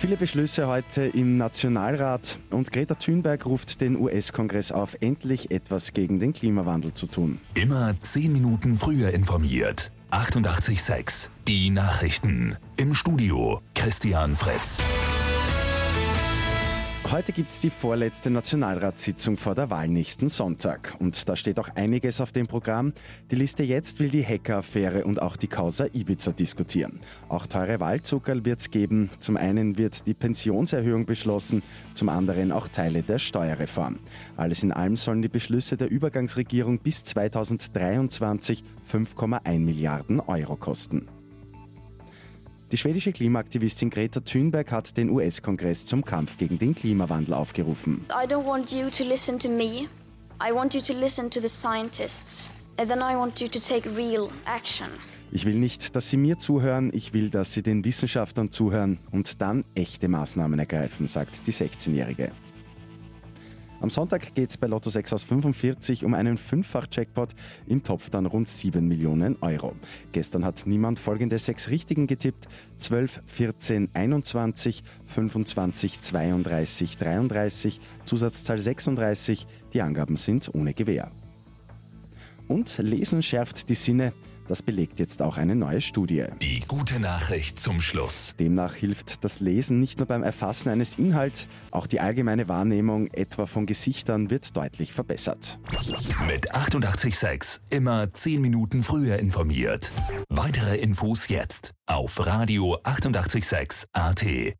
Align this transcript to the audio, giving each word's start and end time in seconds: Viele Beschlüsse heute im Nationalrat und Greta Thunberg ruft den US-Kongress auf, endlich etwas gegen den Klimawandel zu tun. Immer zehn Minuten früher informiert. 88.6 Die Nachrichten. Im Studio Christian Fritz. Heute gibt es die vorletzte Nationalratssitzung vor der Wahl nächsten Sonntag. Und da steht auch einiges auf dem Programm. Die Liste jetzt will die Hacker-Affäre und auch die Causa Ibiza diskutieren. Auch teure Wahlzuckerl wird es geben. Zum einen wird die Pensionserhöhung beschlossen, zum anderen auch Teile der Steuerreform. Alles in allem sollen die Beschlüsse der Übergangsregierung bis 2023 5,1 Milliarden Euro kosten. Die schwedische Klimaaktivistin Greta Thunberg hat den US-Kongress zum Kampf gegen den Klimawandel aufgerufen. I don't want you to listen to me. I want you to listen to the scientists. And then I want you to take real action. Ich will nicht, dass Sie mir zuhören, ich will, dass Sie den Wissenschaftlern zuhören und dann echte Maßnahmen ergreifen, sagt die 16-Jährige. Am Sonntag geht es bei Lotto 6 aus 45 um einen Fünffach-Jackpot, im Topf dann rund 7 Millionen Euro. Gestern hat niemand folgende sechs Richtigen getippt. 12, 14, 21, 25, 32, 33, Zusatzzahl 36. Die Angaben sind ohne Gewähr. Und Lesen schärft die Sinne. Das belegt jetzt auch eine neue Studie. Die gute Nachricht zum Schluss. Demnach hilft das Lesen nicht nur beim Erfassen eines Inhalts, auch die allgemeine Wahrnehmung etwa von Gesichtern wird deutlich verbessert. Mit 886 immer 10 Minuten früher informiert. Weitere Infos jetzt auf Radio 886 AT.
Viele 0.00 0.16
Beschlüsse 0.16 0.66
heute 0.66 1.02
im 1.02 1.36
Nationalrat 1.36 2.38
und 2.48 2.72
Greta 2.72 2.94
Thunberg 2.94 3.44
ruft 3.44 3.82
den 3.82 4.00
US-Kongress 4.00 4.72
auf, 4.72 4.96
endlich 5.00 5.50
etwas 5.50 5.92
gegen 5.92 6.18
den 6.18 6.32
Klimawandel 6.32 6.94
zu 6.94 7.06
tun. 7.06 7.38
Immer 7.52 8.00
zehn 8.00 8.32
Minuten 8.32 8.78
früher 8.78 9.10
informiert. 9.10 9.92
88.6 10.10 11.28
Die 11.46 11.68
Nachrichten. 11.68 12.56
Im 12.78 12.94
Studio 12.94 13.60
Christian 13.74 14.36
Fritz. 14.36 14.80
Heute 17.12 17.32
gibt 17.32 17.50
es 17.50 17.60
die 17.60 17.70
vorletzte 17.70 18.30
Nationalratssitzung 18.30 19.36
vor 19.36 19.56
der 19.56 19.68
Wahl 19.68 19.88
nächsten 19.88 20.28
Sonntag. 20.28 20.94
Und 21.00 21.28
da 21.28 21.34
steht 21.34 21.58
auch 21.58 21.68
einiges 21.74 22.20
auf 22.20 22.30
dem 22.30 22.46
Programm. 22.46 22.92
Die 23.32 23.34
Liste 23.34 23.64
jetzt 23.64 23.98
will 23.98 24.10
die 24.10 24.24
Hacker-Affäre 24.24 25.04
und 25.04 25.20
auch 25.20 25.36
die 25.36 25.48
Causa 25.48 25.86
Ibiza 25.92 26.30
diskutieren. 26.30 27.00
Auch 27.28 27.48
teure 27.48 27.80
Wahlzuckerl 27.80 28.44
wird 28.44 28.60
es 28.60 28.70
geben. 28.70 29.10
Zum 29.18 29.36
einen 29.36 29.76
wird 29.76 30.06
die 30.06 30.14
Pensionserhöhung 30.14 31.04
beschlossen, 31.04 31.64
zum 31.94 32.08
anderen 32.10 32.52
auch 32.52 32.68
Teile 32.68 33.02
der 33.02 33.18
Steuerreform. 33.18 33.98
Alles 34.36 34.62
in 34.62 34.70
allem 34.70 34.94
sollen 34.94 35.20
die 35.20 35.28
Beschlüsse 35.28 35.76
der 35.76 35.90
Übergangsregierung 35.90 36.78
bis 36.78 37.02
2023 37.02 38.62
5,1 38.88 39.58
Milliarden 39.58 40.20
Euro 40.20 40.54
kosten. 40.54 41.08
Die 42.72 42.76
schwedische 42.76 43.10
Klimaaktivistin 43.10 43.90
Greta 43.90 44.20
Thunberg 44.20 44.70
hat 44.70 44.96
den 44.96 45.10
US-Kongress 45.10 45.86
zum 45.86 46.04
Kampf 46.04 46.36
gegen 46.36 46.56
den 46.56 46.72
Klimawandel 46.72 47.34
aufgerufen. 47.34 48.04
I 48.10 48.28
don't 48.28 48.46
want 48.46 48.70
you 48.70 48.88
to 48.90 49.02
listen 49.02 49.40
to 49.40 49.48
me. 49.48 49.88
I 50.40 50.54
want 50.54 50.74
you 50.74 50.80
to 50.80 50.92
listen 50.92 51.28
to 51.30 51.40
the 51.40 51.48
scientists. 51.48 52.48
And 52.78 52.88
then 52.88 53.00
I 53.00 53.16
want 53.16 53.40
you 53.40 53.48
to 53.48 53.58
take 53.58 53.88
real 53.96 54.28
action. 54.46 54.86
Ich 55.32 55.44
will 55.46 55.56
nicht, 55.56 55.96
dass 55.96 56.10
Sie 56.10 56.16
mir 56.16 56.38
zuhören, 56.38 56.90
ich 56.94 57.12
will, 57.12 57.28
dass 57.28 57.52
Sie 57.52 57.62
den 57.62 57.84
Wissenschaftlern 57.84 58.52
zuhören 58.52 59.00
und 59.10 59.40
dann 59.40 59.64
echte 59.74 60.06
Maßnahmen 60.06 60.58
ergreifen, 60.60 61.08
sagt 61.08 61.48
die 61.48 61.52
16-Jährige. 61.52 62.30
Am 63.80 63.88
Sonntag 63.88 64.34
geht 64.34 64.50
es 64.50 64.58
bei 64.58 64.66
Lotto 64.66 64.90
6 64.90 65.14
aus 65.14 65.22
45 65.22 66.04
um 66.04 66.12
einen 66.12 66.36
Fünffach-Jackpot, 66.36 67.30
im 67.66 67.82
Topf 67.82 68.10
dann 68.10 68.26
rund 68.26 68.46
7 68.46 68.86
Millionen 68.86 69.38
Euro. 69.40 69.74
Gestern 70.12 70.44
hat 70.44 70.66
niemand 70.66 70.98
folgende 70.98 71.38
sechs 71.38 71.70
Richtigen 71.70 72.06
getippt. 72.06 72.46
12, 72.76 73.22
14, 73.24 73.88
21, 73.94 74.82
25, 75.06 75.98
32, 75.98 76.98
33, 76.98 77.80
Zusatzzahl 78.04 78.60
36. 78.60 79.46
Die 79.72 79.80
Angaben 79.80 80.16
sind 80.16 80.54
ohne 80.54 80.74
Gewähr. 80.74 81.10
Und 82.48 82.76
Lesen 82.78 83.22
schärft 83.22 83.70
die 83.70 83.74
Sinne. 83.74 84.12
Das 84.50 84.62
belegt 84.62 84.98
jetzt 84.98 85.22
auch 85.22 85.36
eine 85.36 85.54
neue 85.54 85.80
Studie. 85.80 86.24
Die 86.42 86.58
gute 86.66 86.98
Nachricht 86.98 87.60
zum 87.60 87.80
Schluss. 87.80 88.34
Demnach 88.40 88.74
hilft 88.74 89.22
das 89.22 89.38
Lesen 89.38 89.78
nicht 89.78 89.98
nur 89.98 90.08
beim 90.08 90.24
Erfassen 90.24 90.70
eines 90.70 90.98
Inhalts, 90.98 91.46
auch 91.70 91.86
die 91.86 92.00
allgemeine 92.00 92.48
Wahrnehmung 92.48 93.06
etwa 93.12 93.46
von 93.46 93.64
Gesichtern 93.64 94.28
wird 94.28 94.56
deutlich 94.56 94.92
verbessert. 94.92 95.60
Mit 96.26 96.52
886 96.52 97.62
immer 97.70 98.12
10 98.12 98.40
Minuten 98.40 98.82
früher 98.82 99.20
informiert. 99.20 99.92
Weitere 100.28 100.78
Infos 100.78 101.28
jetzt 101.28 101.70
auf 101.86 102.26
Radio 102.26 102.76
886 102.82 103.86
AT. 103.92 104.56